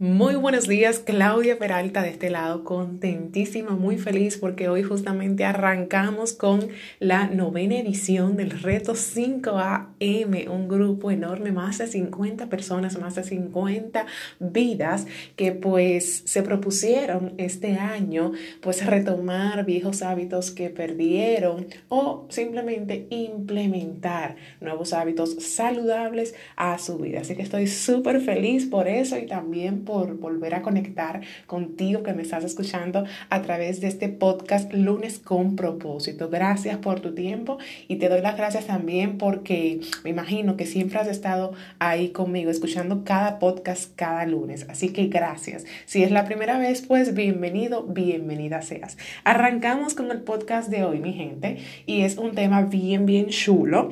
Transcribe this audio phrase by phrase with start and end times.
[0.00, 6.34] Muy buenos días, Claudia Peralta de este lado, contentísima, muy feliz porque hoy justamente arrancamos
[6.34, 6.68] con
[7.00, 13.24] la novena edición del reto 5AM, un grupo enorme, más de 50 personas, más de
[13.24, 14.06] 50
[14.38, 18.30] vidas que pues se propusieron este año
[18.60, 27.22] pues retomar viejos hábitos que perdieron o simplemente implementar nuevos hábitos saludables a su vida.
[27.22, 32.12] Así que estoy súper feliz por eso y también por volver a conectar contigo que
[32.12, 36.28] me estás escuchando a través de este podcast Lunes con propósito.
[36.28, 37.56] Gracias por tu tiempo
[37.88, 42.50] y te doy las gracias también porque me imagino que siempre has estado ahí conmigo
[42.50, 44.66] escuchando cada podcast cada lunes.
[44.68, 45.64] Así que gracias.
[45.86, 48.98] Si es la primera vez, pues bienvenido, bienvenida seas.
[49.24, 53.88] Arrancamos con el podcast de hoy, mi gente, y es un tema bien, bien chulo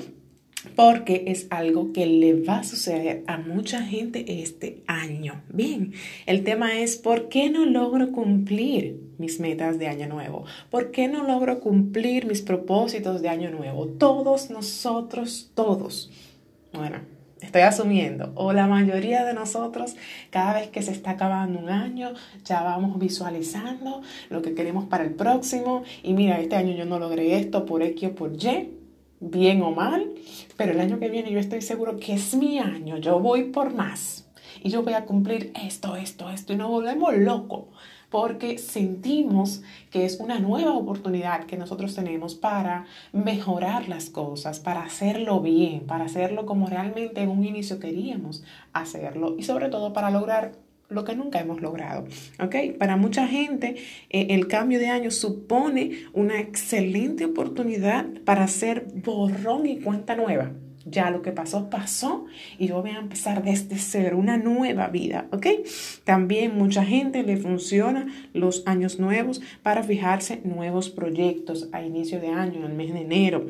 [0.74, 5.42] porque es algo que le va a suceder a mucha gente este año.
[5.48, 5.92] Bien,
[6.26, 10.44] el tema es ¿por qué no logro cumplir mis metas de año nuevo?
[10.70, 13.86] ¿Por qué no logro cumplir mis propósitos de año nuevo?
[13.86, 16.10] Todos nosotros, todos.
[16.72, 16.98] Bueno,
[17.40, 19.96] estoy asumiendo, o la mayoría de nosotros,
[20.30, 22.12] cada vez que se está acabando un año,
[22.44, 25.84] ya vamos visualizando lo que queremos para el próximo.
[26.02, 28.75] Y mira, este año yo no logré esto por X o por Y
[29.20, 30.12] bien o mal,
[30.56, 33.74] pero el año que viene yo estoy seguro que es mi año, yo voy por
[33.74, 34.28] más
[34.62, 36.52] y yo voy a cumplir esto, esto, esto.
[36.52, 37.66] Y nos volvemos locos
[38.10, 44.82] porque sentimos que es una nueva oportunidad que nosotros tenemos para mejorar las cosas, para
[44.82, 50.10] hacerlo bien, para hacerlo como realmente en un inicio queríamos hacerlo y sobre todo para
[50.10, 50.52] lograr
[50.88, 52.06] lo que nunca hemos logrado.
[52.40, 52.76] ¿ok?
[52.78, 53.76] Para mucha gente,
[54.10, 60.52] eh, el cambio de año supone una excelente oportunidad para hacer borrón y cuenta nueva.
[60.88, 62.26] Ya lo que pasó, pasó
[62.60, 65.46] y yo voy a empezar desde cero, una nueva vida, ¿ok?
[66.04, 72.28] También mucha gente le funciona los años nuevos para fijarse nuevos proyectos a inicio de
[72.28, 73.48] año, en el mes de enero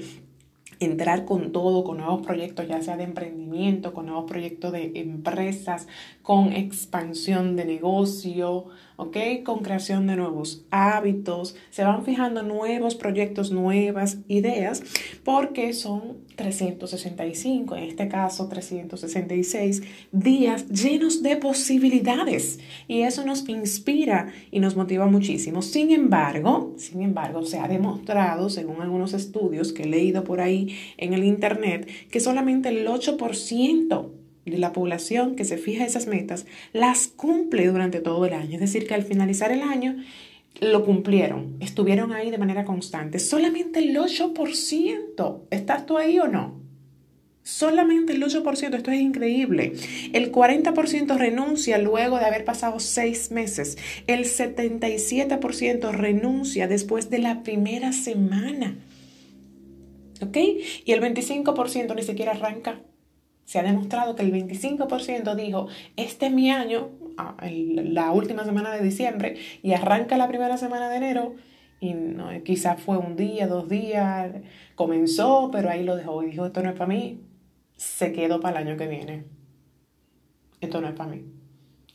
[0.80, 5.88] entrar con todo, con nuevos proyectos, ya sea de emprendimiento, con nuevos proyectos de empresas,
[6.22, 9.16] con expansión de negocio, ¿ok?
[9.44, 14.82] Con creación de nuevos hábitos, se van fijando nuevos proyectos, nuevas ideas,
[15.24, 22.58] porque son 365, en este caso 366 días llenos de posibilidades
[22.88, 25.62] y eso nos inspira y nos motiva muchísimo.
[25.62, 30.76] Sin embargo, sin embargo, se ha demostrado, según algunos estudios que he leído por ahí
[30.98, 34.15] en el internet, que solamente el 8%
[34.46, 38.54] la población que se fija esas metas las cumple durante todo el año.
[38.54, 39.96] Es decir, que al finalizar el año
[40.60, 43.18] lo cumplieron, estuvieron ahí de manera constante.
[43.18, 45.40] Solamente el 8%.
[45.50, 46.66] ¿Estás tú ahí o no?
[47.42, 49.74] Solamente el 8%, esto es increíble.
[50.12, 53.78] El 40% renuncia luego de haber pasado seis meses.
[54.08, 58.76] El 77% renuncia después de la primera semana.
[60.20, 60.36] ¿Ok?
[60.84, 62.80] Y el 25% ni siquiera arranca
[63.46, 68.72] se ha demostrado que el 25% dijo, este es mi año, ah, la última semana
[68.72, 71.34] de diciembre, y arranca la primera semana de enero,
[71.80, 74.32] y no, quizás fue un día, dos días,
[74.74, 77.20] comenzó, pero ahí lo dejó y dijo, esto no es para mí,
[77.76, 79.24] se quedó para el año que viene.
[80.60, 81.24] Esto no es para mí.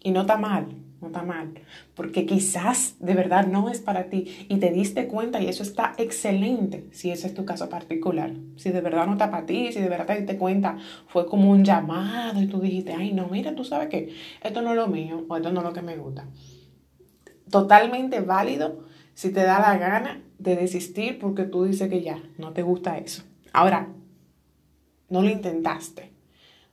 [0.02, 0.68] Y no está mal,
[1.02, 1.54] no está mal,
[1.96, 5.96] porque quizás de verdad no es para ti y te diste cuenta y eso está
[5.98, 8.34] excelente si ese es tu caso particular.
[8.56, 11.50] Si de verdad no está para ti, si de verdad te diste cuenta, fue como
[11.50, 14.14] un llamado y tú dijiste, ay, no, mira, tú sabes que
[14.44, 16.28] esto no es lo mío o esto no es lo que me gusta.
[17.50, 18.86] Totalmente válido
[19.16, 23.00] si te da la gana de desistir porque tú dices que ya, no te gusta
[23.00, 23.24] eso.
[23.54, 23.88] Ahora,
[25.10, 26.11] no lo intentaste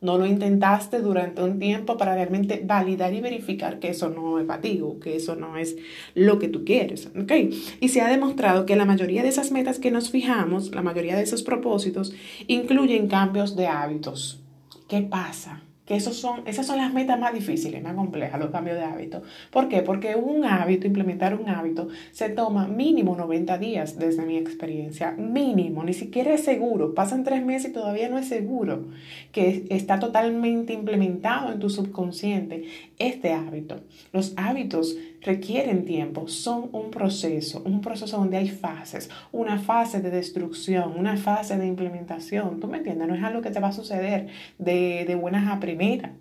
[0.01, 4.45] no lo intentaste durante un tiempo para realmente validar y verificar que eso no es
[4.45, 5.75] para que eso no es
[6.15, 7.09] lo que tú quieres.
[7.19, 7.31] ¿ok?
[7.79, 11.15] Y se ha demostrado que la mayoría de esas metas que nos fijamos, la mayoría
[11.15, 12.13] de esos propósitos,
[12.47, 14.41] incluyen cambios de hábitos.
[14.87, 15.63] ¿Qué pasa?
[15.89, 19.23] Que esos son, esas son las metas más difíciles, más complejas, los cambios de hábito.
[19.49, 19.81] ¿Por qué?
[19.81, 25.83] Porque un hábito, implementar un hábito, se toma mínimo 90 días desde mi experiencia, mínimo,
[25.83, 28.85] ni siquiera es seguro, pasan tres meses y todavía no es seguro
[29.31, 32.65] que está totalmente implementado en tu subconsciente
[32.99, 33.77] este hábito.
[34.13, 40.09] Los hábitos requieren tiempo, son un proceso, un proceso donde hay fases, una fase de
[40.09, 43.07] destrucción, una fase de implementación, ¿tú me entiendes?
[43.07, 44.27] No es algo que te va a suceder
[44.57, 46.11] de, de buenas a primeras.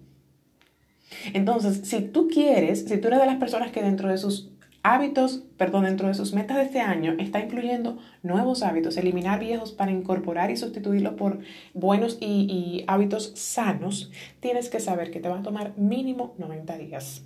[1.32, 4.50] Entonces, si tú quieres, si tú eres de las personas que dentro de sus
[4.82, 9.72] hábitos, perdón, dentro de sus metas de este año está incluyendo nuevos hábitos, eliminar viejos
[9.72, 11.40] para incorporar y sustituirlos por
[11.74, 14.10] buenos y, y hábitos sanos,
[14.40, 17.24] tienes que saber que te va a tomar mínimo 90 días.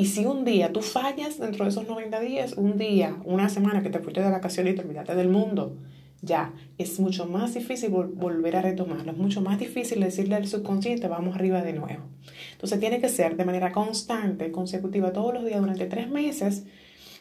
[0.00, 3.82] Y si un día tú fallas dentro de esos 90 días, un día, una semana
[3.82, 5.76] que te fuiste de vacaciones y te olvidaste del mundo,
[6.22, 11.06] ya es mucho más difícil volver a retomarlo, es mucho más difícil decirle al subconsciente
[11.06, 12.04] vamos arriba de nuevo.
[12.52, 16.64] Entonces tiene que ser de manera constante, consecutiva, todos los días durante tres meses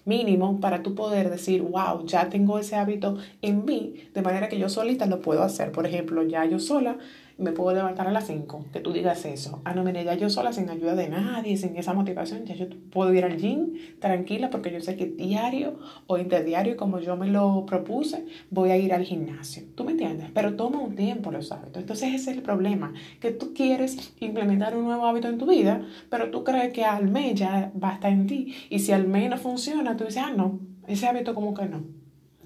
[0.05, 4.57] mínimo para tú poder decir, wow, ya tengo ese hábito en mí, de manera que
[4.57, 5.73] yo solita lo puedo hacer.
[5.73, 6.97] Por ejemplo, ya yo sola
[7.39, 9.61] me puedo levantar a las 5, que tú digas eso.
[9.63, 12.67] Ah, no, mire, ya yo sola, sin ayuda de nadie, sin esa motivación, ya yo
[12.91, 17.27] puedo ir al gym tranquila porque yo sé que diario o interdiario, como yo me
[17.27, 19.63] lo propuse, voy a ir al gimnasio.
[19.75, 20.29] ¿Tú me entiendes?
[20.33, 21.81] Pero toma un tiempo los hábitos.
[21.81, 25.85] Entonces ese es el problema, que tú quieres implementar un nuevo hábito en tu vida,
[26.09, 28.53] pero tú crees que al mes ya basta en ti.
[28.69, 31.98] Y si al mes no funciona, tú dices, ah, no, ese hábito como que no.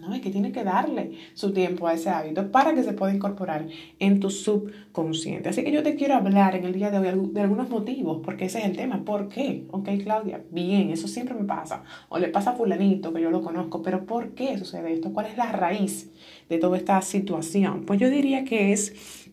[0.04, 3.14] No, es que tiene que darle su tiempo a ese hábito para que se pueda
[3.14, 3.68] incorporar
[4.00, 5.48] en tu subconsciente.
[5.48, 8.46] Así que yo te quiero hablar en el día de hoy de algunos motivos, porque
[8.46, 9.06] ese es el tema.
[9.06, 9.66] ¿Por qué?
[9.72, 11.84] Ok, Claudia, bien, eso siempre me pasa.
[12.10, 15.14] O le pasa a fulanito, que yo lo conozco, pero ¿por qué sucede esto?
[15.14, 16.12] ¿Cuál es la raíz
[16.50, 17.86] de toda esta situación?
[17.86, 19.30] Pues yo diría que es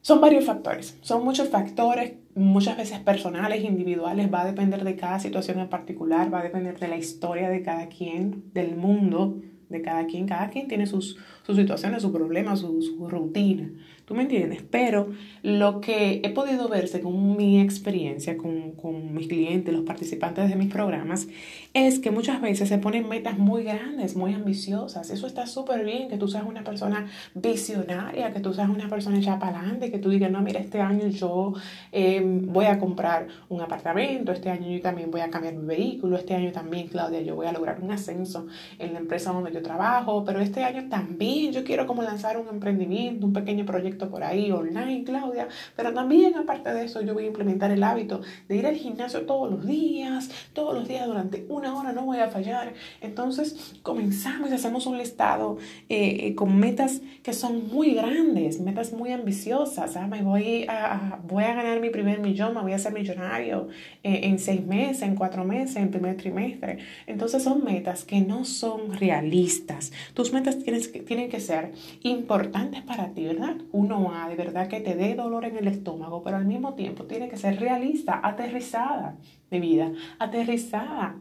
[0.00, 5.20] son varios factores, son muchos factores, muchas veces personales, individuales, va a depender de cada
[5.20, 9.82] situación en particular, va a depender de la historia de cada quien, del mundo de
[9.82, 10.26] cada quien.
[10.26, 13.70] Cada quien tiene sus, sus situaciones, sus problemas, su, su rutina.
[14.04, 14.62] ¿Tú me entiendes?
[14.70, 15.08] Pero
[15.42, 20.56] lo que he podido ver según mi experiencia con, con, mis clientes, los participantes de
[20.56, 21.26] mis programas,
[21.72, 25.08] es que muchas veces se ponen metas muy grandes, muy ambiciosas.
[25.08, 29.20] Eso está súper bien, que tú seas una persona visionaria, que tú seas una persona
[29.20, 31.54] ya para adelante, que tú digas, no, mira, este año yo
[31.90, 36.18] eh, voy a comprar un apartamento, este año yo también voy a cambiar mi vehículo,
[36.18, 38.46] este año también, Claudia, yo voy a lograr un ascenso
[38.78, 42.48] en la empresa donde yo trabajo, pero este año también yo quiero como lanzar un
[42.48, 47.24] emprendimiento, un pequeño proyecto por ahí online, Claudia, pero también aparte de eso yo voy
[47.24, 51.44] a implementar el hábito de ir al gimnasio todos los días, todos los días durante
[51.48, 52.74] una hora no voy a fallar.
[53.00, 55.58] Entonces comenzamos y hacemos un listado
[55.88, 59.96] eh, eh, con metas que son muy grandes, metas muy ambiciosas.
[59.96, 60.06] ¿ah?
[60.06, 63.68] Me voy a, voy a ganar mi primer millón, me voy a ser millonario
[64.02, 66.78] eh, en seis meses, en cuatro meses, en primer trimestre.
[67.06, 69.92] Entonces son metas que no son realistas.
[70.14, 73.56] Tus metas tienes, tienen que ser importantes para ti, ¿verdad?
[73.84, 77.04] Uno a de verdad que te dé dolor en el estómago, pero al mismo tiempo
[77.04, 79.16] tiene que ser realista, aterrizada
[79.50, 81.16] de vida, aterrizada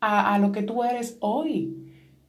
[0.00, 1.84] a, a lo que tú eres hoy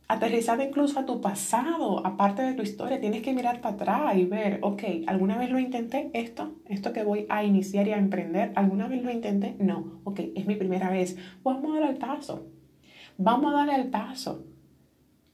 [0.08, 4.26] aterrizada incluso a tu pasado, aparte de tu historia, tienes que mirar para atrás y
[4.26, 6.56] ver, ok, ¿alguna vez lo intenté esto?
[6.68, 9.56] Esto que voy a iniciar y a emprender, ¿alguna vez lo intenté?
[9.60, 11.18] No, ok, es mi primera vez.
[11.44, 12.48] Vamos a darle el paso.
[13.18, 14.44] Vamos a darle el paso.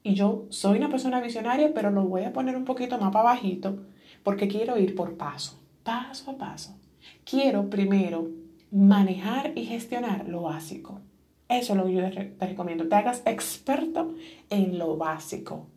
[0.04, 3.26] Y yo soy una persona visionaria, pero lo voy a poner un poquito más para
[3.26, 3.78] bajito
[4.24, 6.76] porque quiero ir por paso, paso a paso.
[7.24, 8.30] Quiero primero
[8.72, 11.02] manejar y gestionar lo básico.
[11.50, 12.88] Eso es lo que yo te recomiendo.
[12.88, 14.16] Te hagas experto
[14.50, 15.68] en lo básico.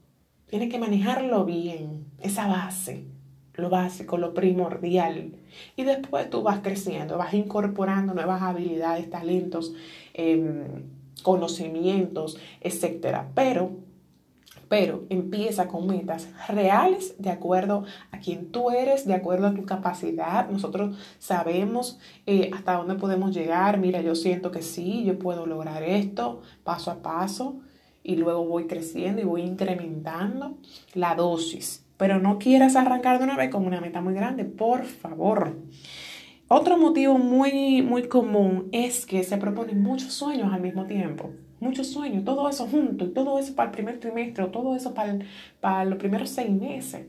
[0.47, 3.05] Tienes que manejarlo bien, esa base,
[3.55, 5.33] lo básico, lo primordial.
[5.75, 9.75] Y después tú vas creciendo, vas incorporando nuevas habilidades, talentos,
[10.13, 10.85] em,
[11.23, 13.25] conocimientos, etc.
[13.35, 13.73] Pero
[14.69, 19.65] pero empieza con metas reales de acuerdo a quien tú eres, de acuerdo a tu
[19.65, 20.49] capacidad.
[20.49, 23.79] Nosotros sabemos eh, hasta dónde podemos llegar.
[23.79, 27.57] Mira, yo siento que sí, yo puedo lograr esto paso a paso
[28.03, 30.59] y luego voy creciendo y voy incrementando
[30.95, 31.85] la dosis.
[31.97, 35.57] Pero no quieras arrancar de una vez con una meta muy grande, por favor.
[36.49, 41.31] Otro motivo muy, muy común es que se proponen muchos sueños al mismo tiempo
[41.61, 44.95] muchos sueños, todo eso junto, y todo eso para el primer trimestre, o todo eso
[44.95, 45.19] para,
[45.61, 47.07] para los primeros seis meses.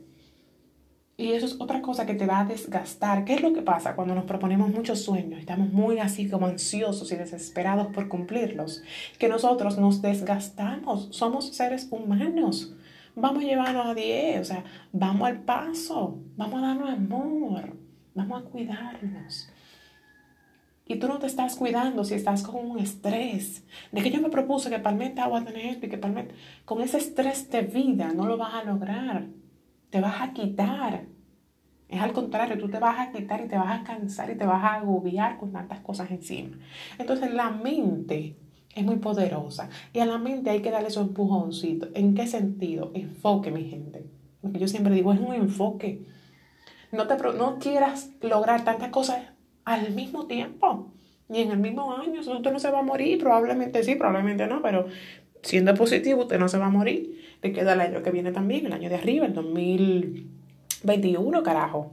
[1.18, 3.24] Y eso es otra cosa que te va a desgastar.
[3.24, 5.40] ¿Qué es lo que pasa cuando nos proponemos muchos sueños?
[5.40, 8.84] Estamos muy así como ansiosos y desesperados por cumplirlos.
[9.18, 11.08] Que nosotros nos desgastamos.
[11.12, 12.76] Somos seres humanos.
[13.16, 16.20] Vamos a llevarnos a 10, o sea, vamos al paso.
[16.36, 17.78] Vamos a darnos amor.
[18.14, 19.50] Vamos a cuidarnos.
[20.88, 23.66] Y tú no te estás cuidando si estás con un estrés.
[23.92, 26.36] De que yo me propuse que palmeta agua tener esto y que palmeta...
[26.64, 29.28] Con ese estrés de vida no lo vas a lograr.
[29.90, 31.06] Te vas a quitar.
[31.90, 34.46] Es al contrario, tú te vas a quitar y te vas a cansar y te
[34.46, 36.58] vas a agobiar con tantas cosas encima.
[37.00, 38.38] Entonces la mente
[38.76, 41.88] es muy poderosa y a la mente hay que darle su empujoncito.
[41.96, 42.92] ¿En qué sentido?
[42.94, 44.06] Enfoque, mi gente.
[44.42, 46.06] Lo que yo siempre digo es un enfoque.
[46.92, 49.35] No, te, no quieras lograr tantas cosas
[49.66, 50.94] al mismo tiempo
[51.30, 52.22] y en el mismo año.
[52.22, 54.88] Usted no se va a morir, probablemente sí, probablemente no, pero
[55.42, 57.22] siendo positivo, usted no se va a morir.
[57.42, 61.92] Le queda el año que viene también, el año de arriba, el 2021, carajo.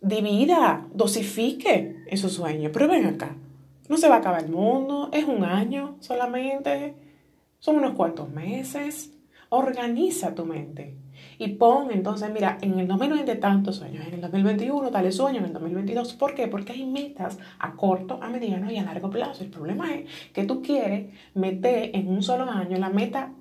[0.00, 2.70] Divida, dosifique esos sueños.
[2.72, 3.36] Pero ven acá.
[3.88, 6.94] No se va a acabar el mundo, es un año solamente,
[7.58, 9.12] son unos cuantos meses.
[9.48, 10.94] Organiza tu mente
[11.40, 15.46] y pon entonces, mira, en el 2020 tantos sueños, en el 2021 tales sueños, en
[15.46, 16.12] el 2022.
[16.12, 16.48] ¿Por qué?
[16.48, 19.42] Porque hay metas a corto, a mediano y a largo plazo.
[19.42, 23.32] El problema es que tú quieres meter en un solo año la meta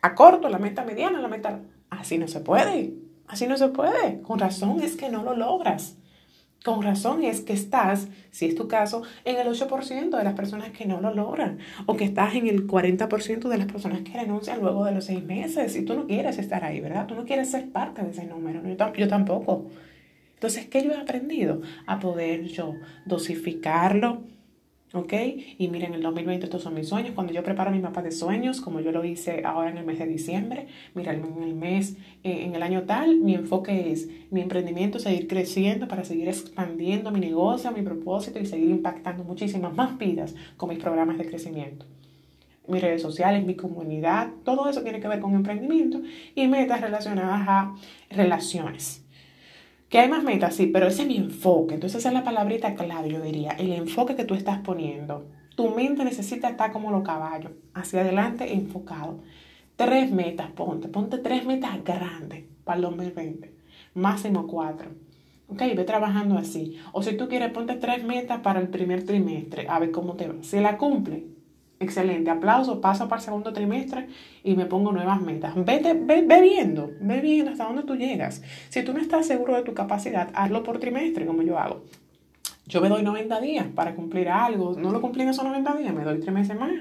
[0.00, 1.60] a corto, la meta mediana, la meta...
[1.90, 2.94] Así no se puede,
[3.28, 4.22] así no se puede.
[4.22, 5.98] Con razón es que no lo logras.
[6.64, 10.70] Con razón es que estás, si es tu caso, en el 8% de las personas
[10.70, 14.60] que no lo logran o que estás en el 40% de las personas que renuncian
[14.60, 17.06] luego de los seis meses y tú no quieres estar ahí, ¿verdad?
[17.06, 18.62] Tú no quieres ser parte de ese número,
[18.96, 19.66] yo tampoco.
[20.36, 21.60] Entonces, ¿qué yo he aprendido?
[21.86, 24.22] A poder yo dosificarlo,
[24.94, 25.12] ¿Ok?
[25.58, 27.14] Y miren, en el 2020 estos son mis sueños.
[27.16, 29.98] Cuando yo preparo mi mapa de sueños, como yo lo hice ahora en el mes
[29.98, 34.40] de diciembre, mira, en el mes, eh, en el año tal, mi enfoque es mi
[34.40, 39.98] emprendimiento, seguir creciendo para seguir expandiendo mi negocio, mi propósito y seguir impactando muchísimas más
[39.98, 41.86] vidas con mis programas de crecimiento.
[42.68, 46.02] Mis redes sociales, mi comunidad, todo eso tiene que ver con emprendimiento
[46.36, 47.74] y metas relacionadas a
[48.10, 49.03] relaciones.
[49.94, 51.74] Que hay más metas, sí, pero ese es mi enfoque.
[51.74, 55.28] Entonces esa es la palabrita clave, yo diría, el enfoque que tú estás poniendo.
[55.54, 59.20] Tu mente necesita estar como los caballos, hacia adelante enfocado.
[59.76, 63.54] Tres metas, ponte, ponte tres metas grandes para el 2020,
[63.94, 64.90] máximo cuatro.
[65.46, 66.76] Ok, ve trabajando así.
[66.90, 70.26] O si tú quieres, ponte tres metas para el primer trimestre, a ver cómo te
[70.26, 70.34] va.
[70.42, 71.24] Si la cumple,
[71.80, 74.06] Excelente, aplauso, paso para el segundo trimestre
[74.42, 75.54] y me pongo nuevas metas.
[75.56, 78.42] Vete, ve, ve, viendo, ve viendo hasta dónde tú llegas.
[78.68, 81.82] Si tú no estás seguro de tu capacidad, hazlo por trimestre, como yo hago.
[82.66, 84.74] Yo me doy 90 días para cumplir algo.
[84.78, 86.72] No lo cumplí en esos 90 días, me doy tres meses más.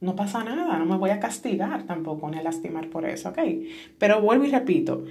[0.00, 3.38] No pasa nada, no me voy a castigar tampoco ni a lastimar por eso, ¿ok?
[3.98, 5.04] Pero vuelvo y repito,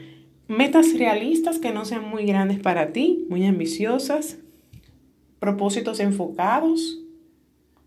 [0.48, 4.38] metas realistas que no sean muy grandes para ti, muy ambiciosas,
[5.40, 7.01] propósitos enfocados,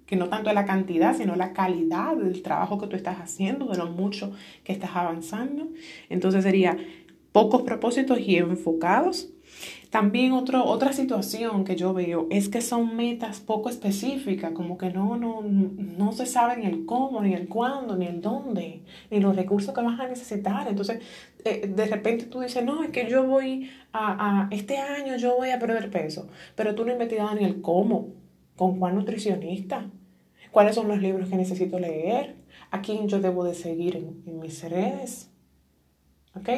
[0.07, 3.67] que no tanto es la cantidad, sino la calidad del trabajo que tú estás haciendo,
[3.67, 4.33] de lo mucho
[4.63, 5.69] que estás avanzando.
[6.09, 6.77] Entonces sería
[7.33, 9.31] pocos propósitos y enfocados.
[9.91, 14.91] También otro, otra situación que yo veo es que son metas poco específicas, como que
[14.91, 19.21] no, no, no se sabe ni el cómo, ni el cuándo, ni el dónde, ni
[19.21, 20.67] los recursos que vas a necesitar.
[20.67, 21.01] Entonces,
[21.45, 25.37] eh, de repente tú dices, no, es que yo voy a, a, este año yo
[25.37, 28.09] voy a perder peso, pero tú no has investigado ni el cómo,
[28.57, 29.91] ¿Con cuál nutricionista?
[30.53, 32.37] ¿Cuáles son los libros que necesito leer?
[32.71, 35.31] ¿A quién yo debo de seguir en, mis redes?
[36.37, 36.49] ¿Ok?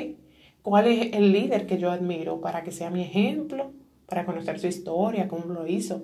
[0.63, 3.73] ¿Cuál es el líder que yo admiro para que sea mi ejemplo?
[4.07, 6.03] Para conocer su historia, cómo lo hizo.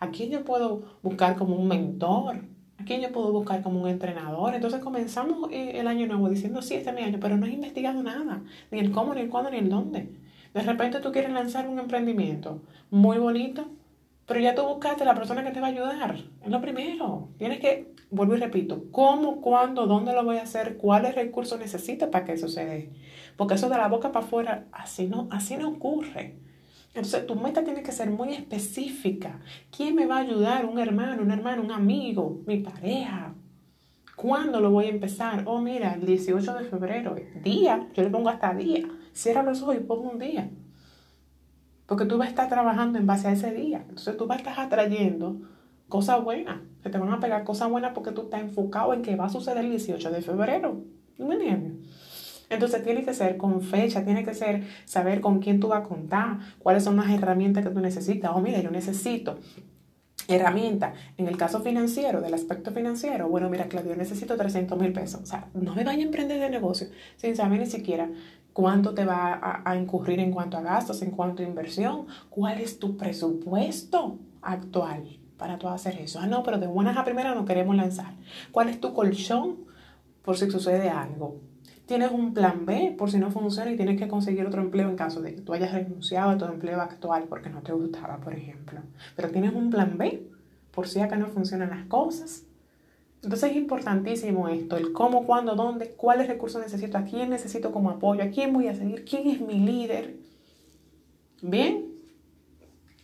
[0.00, 2.36] ¿A quién yo puedo buscar como un mentor?
[2.78, 4.54] ¿A quién yo puedo buscar como un entrenador?
[4.54, 7.52] Entonces comenzamos eh, el año nuevo diciendo, sí, este es mi año, pero no has
[7.52, 10.08] investigado nada, ni el cómo, ni el cuándo, ni el dónde.
[10.54, 13.66] De repente tú quieres lanzar un emprendimiento muy bonito,
[14.26, 16.16] pero ya tú buscaste la persona que te va a ayudar.
[16.42, 17.28] Es lo primero.
[17.36, 22.10] Tienes que, vuelvo y repito, cómo, cuándo, dónde lo voy a hacer, cuáles recursos necesito
[22.10, 22.90] para que eso se dé.
[23.36, 26.38] Porque eso de la boca para afuera, así no, así no ocurre.
[26.94, 29.40] Entonces, tu meta tiene que ser muy específica.
[29.76, 30.64] ¿Quién me va a ayudar?
[30.64, 33.34] ¿Un hermano, un hermano, un amigo, mi pareja?
[34.16, 35.42] ¿Cuándo lo voy a empezar?
[35.46, 38.88] Oh, mira, el 18 de febrero, día, yo le pongo hasta día.
[39.12, 40.50] Cierra los ojos y pongo un día.
[41.86, 43.84] Porque tú vas a estar trabajando en base a ese día.
[43.88, 45.40] Entonces tú vas a estar atrayendo
[45.88, 46.60] cosas buenas.
[46.82, 49.30] Se te van a pegar cosas buenas porque tú estás enfocado en que va a
[49.30, 50.82] suceder el 18 de febrero.
[51.18, 51.72] ¿No me entiendes?
[52.50, 55.88] Entonces tiene que ser con fecha, tiene que ser saber con quién tú vas a
[55.88, 58.32] contar, cuáles son las herramientas que tú necesitas.
[58.34, 59.38] Oh, mira, yo necesito
[60.28, 60.94] herramienta.
[61.16, 65.22] En el caso financiero, del aspecto financiero, bueno, mira, Claudio, necesito 300 mil pesos.
[65.22, 68.08] O sea, no me vaya a emprender de negocio sin saber ni siquiera
[68.54, 72.78] cuánto te va a, incurrir en cuanto a gastos, en cuanto a inversión, cuál es
[72.78, 76.20] tu presupuesto actual para tú hacer eso.
[76.20, 78.14] Ah, no, pero de buenas a primeras no queremos lanzar.
[78.52, 79.56] ¿Cuál es tu colchón
[80.22, 81.40] por si sucede algo?
[81.86, 84.96] Tienes un plan B por si no funciona y tienes que conseguir otro empleo en
[84.96, 88.34] caso de que tú hayas renunciado a tu empleo actual porque no te gustaba, por
[88.34, 88.80] ejemplo.
[89.16, 90.22] Pero tienes un plan B
[90.70, 92.44] por si acá no funcionan las cosas.
[93.24, 97.90] Entonces es importantísimo esto, el cómo, cuándo, dónde, cuáles recursos necesito, a quién necesito como
[97.90, 100.16] apoyo, a quién voy a seguir, quién es mi líder.
[101.42, 101.86] Bien.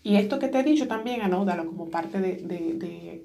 [0.02, 3.24] Y esto que te he dicho también anótalo como parte de, de,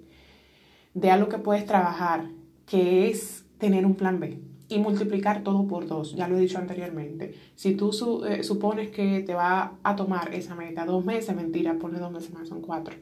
[0.94, 2.30] de, algo que puedes trabajar,
[2.66, 6.16] que es tener un plan B y multiplicar todo por dos.
[6.16, 7.36] Ya lo he dicho anteriormente.
[7.56, 7.92] Si tú
[8.28, 12.34] eh, supones que te va a tomar esa meta dos meses, mentira, ponle dos meses
[12.34, 12.96] más, son cuatro.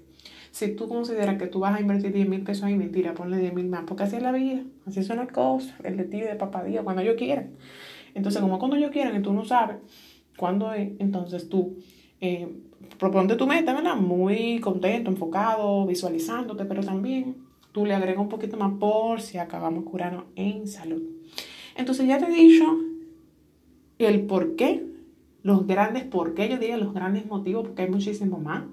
[0.52, 3.56] Si tú consideras que tú vas a invertir 10 mil pesos ahí, mentira, ponle 10
[3.56, 6.28] mil más, porque así es la vida, así son las cosas, el de tío y
[6.28, 7.48] de papá cuando yo quiera.
[8.14, 9.78] Entonces, como cuando yo quiera, y tú no sabes
[10.38, 11.78] cuándo es, entonces tú
[12.22, 12.48] eh,
[13.00, 13.96] tu meta, ¿verdad?
[13.96, 17.38] Muy contento, enfocado, visualizándote, pero también
[17.72, 21.13] tú le agregas un poquito más por si acabamos curando en salud.
[21.76, 22.66] Entonces ya te he dicho
[24.00, 24.86] el por qué,
[25.42, 28.64] los grandes por qué, yo diría los grandes motivos, porque hay muchísimo más.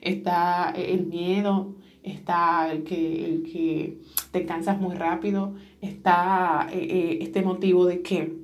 [0.00, 3.98] Está el miedo, está el que, que
[4.30, 8.38] te cansas muy rápido, está eh, eh, este motivo de que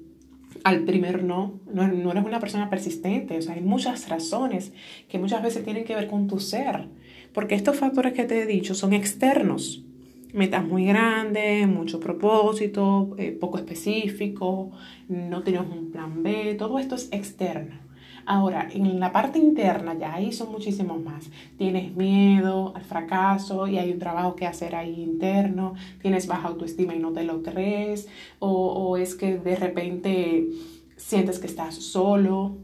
[0.64, 4.72] al primer no, no, no eres una persona persistente, o sea, hay muchas razones
[5.08, 6.88] que muchas veces tienen que ver con tu ser,
[7.32, 9.84] porque estos factores que te he dicho son externos,
[10.32, 14.70] metas muy grandes, mucho propósito, eh, poco específico,
[15.08, 17.86] no tienes un plan B, todo esto es externo.
[18.28, 21.30] Ahora, en la parte interna ya ahí son muchísimos más.
[21.56, 26.94] Tienes miedo al fracaso y hay un trabajo que hacer ahí interno, tienes baja autoestima
[26.94, 28.08] y no te lo crees,
[28.40, 30.48] o, o es que de repente
[30.96, 32.56] sientes que estás solo,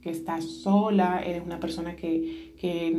[0.00, 2.92] que estás sola, eres una persona que, que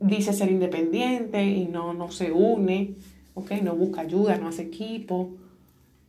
[0.00, 2.94] dice ser independiente y no, no se une,
[3.34, 3.60] ¿okay?
[3.62, 5.30] no busca ayuda, no hace equipo.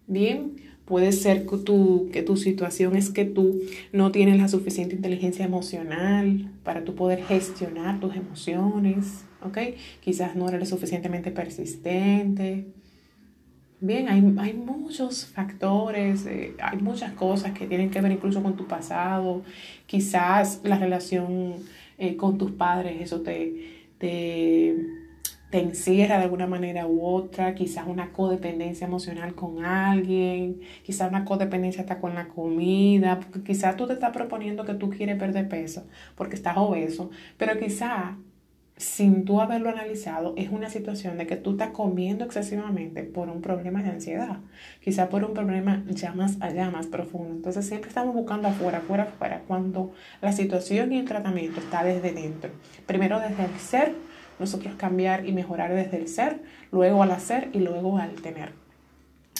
[0.08, 0.56] Bien,
[0.86, 3.62] puede ser que tu, que tu situación es que tú
[3.94, 9.58] no tienes la suficiente inteligencia emocional para tú poder gestionar tus emociones, ¿ok?
[10.02, 12.68] Quizás no eres suficientemente persistente.
[13.82, 18.58] Bien, hay, hay muchos factores, eh, hay muchas cosas que tienen que ver incluso con
[18.58, 19.44] tu pasado.
[19.86, 21.54] Quizás la relación
[22.00, 24.76] eh, con tus padres, eso te, te,
[25.52, 31.26] te encierra de alguna manera u otra, quizás una codependencia emocional con alguien, quizás una
[31.26, 35.50] codependencia hasta con la comida, porque quizás tú te estás proponiendo que tú quieres perder
[35.50, 38.16] peso porque estás obeso, pero quizás
[38.80, 43.42] sin tú haberlo analizado, es una situación de que tú estás comiendo excesivamente por un
[43.42, 44.38] problema de ansiedad,
[44.82, 47.36] quizás por un problema ya más allá, más profundo.
[47.36, 52.14] Entonces siempre estamos buscando afuera, afuera, afuera, cuando la situación y el tratamiento está desde
[52.14, 52.52] dentro.
[52.86, 53.96] Primero desde el ser,
[54.40, 58.54] nosotros cambiar y mejorar desde el ser, luego al hacer y luego al tener.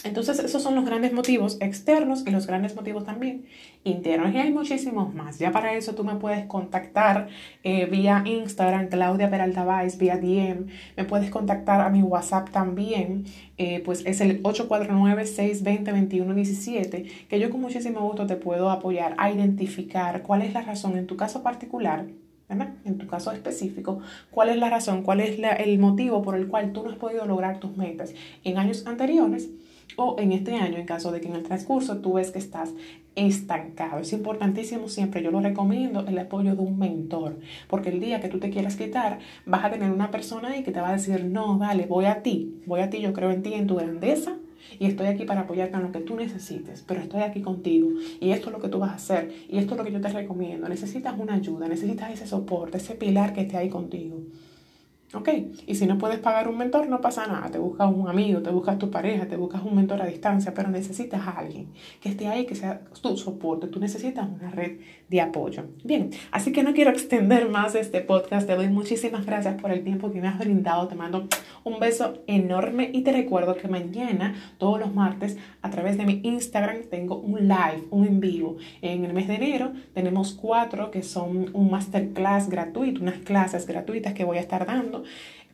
[0.04, 3.46] Entonces, esos son los grandes motivos externos y los grandes motivos también
[3.84, 4.34] internos.
[4.34, 5.38] Y hay muchísimos más.
[5.40, 7.28] Ya para eso tú me puedes contactar
[7.64, 10.68] eh, vía Instagram, Claudia Peralta Vice, vía DM.
[10.98, 13.26] Me puedes contactar a mi WhatsApp también,
[13.58, 20.22] eh, pues es el 849-620-2117, que yo con muchísimo gusto te puedo apoyar a identificar
[20.24, 22.06] cuál es la razón en tu caso particular
[22.50, 22.74] ¿verdad?
[22.84, 24.00] En tu caso específico,
[24.32, 27.26] ¿cuál es la razón, cuál es el motivo por el cual tú no has podido
[27.26, 29.50] lograr tus metas en años anteriores?
[29.96, 32.74] O en este año en caso de que en el transcurso tú ves que estás
[33.16, 34.00] estancado.
[34.00, 38.30] Es importantísimo siempre, yo lo recomiendo, el apoyo de un mentor, porque el día que
[38.30, 41.26] tú te quieras quitar, vas a tener una persona ahí que te va a decir,
[41.26, 44.38] no, dale, voy a ti, voy a ti, yo creo en ti, en tu grandeza,
[44.78, 48.32] y estoy aquí para apoyarte en lo que tú necesites, pero estoy aquí contigo y
[48.32, 50.10] esto es lo que tú vas a hacer y esto es lo que yo te
[50.10, 50.70] recomiendo.
[50.70, 54.22] Necesitas una ayuda, necesitas ese soporte, ese pilar que esté ahí contigo.
[55.12, 55.28] ¿Ok?
[55.66, 57.50] Y si no puedes pagar un mentor, no pasa nada.
[57.50, 60.70] Te buscas un amigo, te buscas tu pareja, te buscas un mentor a distancia, pero
[60.70, 61.70] necesitas a alguien
[62.00, 63.68] que esté ahí, que sea tu soporte.
[63.68, 65.66] Tú necesitas una red de apoyo.
[65.84, 68.46] Bien, así que no quiero extender más este podcast.
[68.46, 70.88] Te doy muchísimas gracias por el tiempo que me has brindado.
[70.88, 71.28] Te mando
[71.64, 76.22] un beso enorme y te recuerdo que mañana, todos los martes, a través de mi
[76.24, 78.58] Instagram, tengo un live, un en vivo.
[78.84, 84.14] En el mes de enero tenemos cuatro que son un masterclass gratuito, unas clases gratuitas
[84.14, 84.99] que voy a estar dando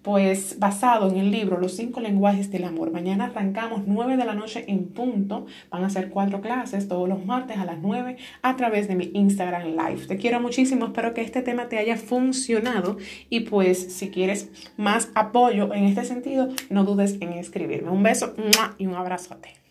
[0.06, 2.92] pues basado en el libro Los cinco lenguajes del amor.
[2.92, 5.48] Mañana arrancamos 9 de la noche en punto.
[5.72, 9.10] Van a ser cuatro clases todos los martes a las 9 a través de mi
[9.16, 10.06] Instagram Live.
[10.08, 12.98] Te quiero muchísimo, espero que este tema te haya funcionado
[13.32, 17.90] y pues si quieres más apoyo en este sentido, no dudes en escribirme.
[17.90, 18.36] Un beso
[18.78, 19.65] y un abrazote.